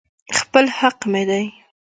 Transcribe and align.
خپل 0.37 0.65
حق 0.77 0.99
مې 1.11 1.23
دى. 1.29 1.43